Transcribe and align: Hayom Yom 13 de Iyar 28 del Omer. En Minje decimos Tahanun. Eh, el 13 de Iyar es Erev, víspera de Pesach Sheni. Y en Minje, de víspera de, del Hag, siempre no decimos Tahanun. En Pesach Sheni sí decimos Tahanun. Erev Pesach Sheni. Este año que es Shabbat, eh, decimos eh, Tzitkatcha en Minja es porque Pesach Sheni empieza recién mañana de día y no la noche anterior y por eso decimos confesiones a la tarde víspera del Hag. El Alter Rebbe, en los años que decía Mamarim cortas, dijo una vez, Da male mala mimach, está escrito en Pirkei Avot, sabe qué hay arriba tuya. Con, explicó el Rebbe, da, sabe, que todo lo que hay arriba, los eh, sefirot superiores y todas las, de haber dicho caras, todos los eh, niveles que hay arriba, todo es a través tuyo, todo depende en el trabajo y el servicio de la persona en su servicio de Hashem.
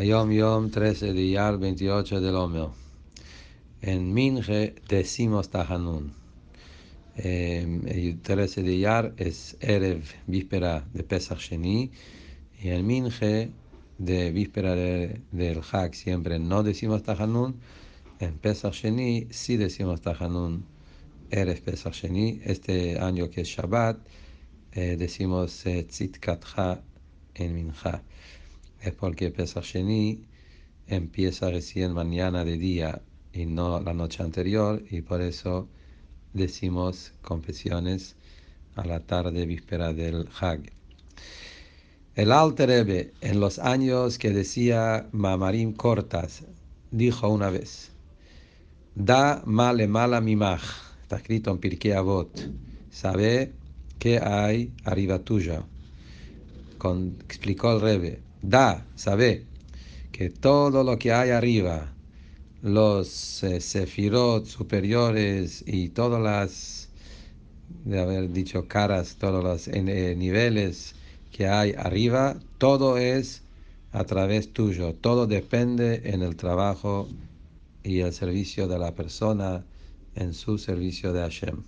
Hayom 0.00 0.32
Yom 0.32 0.70
13 0.70 1.12
de 1.12 1.20
Iyar 1.20 1.58
28 1.58 2.22
del 2.22 2.34
Omer. 2.34 2.68
En 3.82 4.14
Minje 4.14 4.74
decimos 4.88 5.50
Tahanun. 5.50 6.14
Eh, 7.16 7.82
el 7.86 8.22
13 8.22 8.62
de 8.62 8.72
Iyar 8.76 9.12
es 9.18 9.58
Erev, 9.60 10.04
víspera 10.26 10.88
de 10.94 11.02
Pesach 11.02 11.40
Sheni. 11.40 11.90
Y 12.62 12.70
en 12.70 12.86
Minje, 12.86 13.50
de 13.98 14.30
víspera 14.30 14.74
de, 14.74 15.20
del 15.32 15.60
Hag, 15.70 15.94
siempre 15.94 16.38
no 16.38 16.62
decimos 16.62 17.02
Tahanun. 17.02 17.60
En 18.20 18.38
Pesach 18.38 18.72
Sheni 18.72 19.26
sí 19.28 19.58
decimos 19.58 20.00
Tahanun. 20.00 20.64
Erev 21.30 21.60
Pesach 21.60 21.92
Sheni. 21.92 22.40
Este 22.42 22.98
año 22.98 23.28
que 23.28 23.42
es 23.42 23.48
Shabbat, 23.48 23.98
eh, 24.72 24.96
decimos 24.98 25.66
eh, 25.66 25.84
Tzitkatcha 25.84 26.80
en 27.34 27.54
Minja 27.54 28.02
es 28.80 28.94
porque 28.94 29.30
Pesach 29.30 29.64
Sheni 29.64 30.24
empieza 30.86 31.50
recién 31.50 31.92
mañana 31.92 32.44
de 32.44 32.56
día 32.56 33.02
y 33.32 33.46
no 33.46 33.80
la 33.80 33.94
noche 33.94 34.22
anterior 34.22 34.82
y 34.90 35.02
por 35.02 35.20
eso 35.20 35.68
decimos 36.32 37.12
confesiones 37.22 38.16
a 38.76 38.84
la 38.84 39.00
tarde 39.00 39.46
víspera 39.46 39.92
del 39.92 40.28
Hag. 40.40 40.72
El 42.14 42.32
Alter 42.32 42.68
Rebbe, 42.68 43.12
en 43.20 43.40
los 43.40 43.58
años 43.58 44.18
que 44.18 44.30
decía 44.30 45.08
Mamarim 45.12 45.72
cortas, 45.72 46.42
dijo 46.90 47.28
una 47.28 47.50
vez, 47.50 47.90
Da 48.94 49.42
male 49.46 49.86
mala 49.86 50.20
mimach, 50.20 50.62
está 51.02 51.16
escrito 51.16 51.50
en 51.52 51.58
Pirkei 51.58 51.92
Avot, 51.92 52.50
sabe 52.90 53.52
qué 53.98 54.18
hay 54.18 54.72
arriba 54.84 55.20
tuya. 55.20 55.62
Con, 56.78 57.16
explicó 57.28 57.72
el 57.72 57.80
Rebbe, 57.80 58.20
da, 58.42 58.86
sabe, 58.94 59.44
que 60.12 60.30
todo 60.30 60.84
lo 60.84 60.98
que 60.98 61.12
hay 61.12 61.30
arriba, 61.30 61.92
los 62.62 63.42
eh, 63.42 63.60
sefirot 63.60 64.44
superiores 64.46 65.64
y 65.66 65.88
todas 65.88 66.22
las, 66.22 66.88
de 67.84 68.00
haber 68.00 68.30
dicho 68.32 68.68
caras, 68.68 69.16
todos 69.16 69.42
los 69.42 69.68
eh, 69.68 70.14
niveles 70.16 70.94
que 71.32 71.46
hay 71.46 71.72
arriba, 71.72 72.36
todo 72.58 72.98
es 72.98 73.42
a 73.92 74.04
través 74.04 74.52
tuyo, 74.52 74.94
todo 74.94 75.26
depende 75.26 76.02
en 76.04 76.22
el 76.22 76.36
trabajo 76.36 77.08
y 77.82 78.00
el 78.00 78.12
servicio 78.12 78.68
de 78.68 78.78
la 78.78 78.94
persona 78.94 79.64
en 80.14 80.34
su 80.34 80.58
servicio 80.58 81.12
de 81.12 81.20
Hashem. 81.20 81.62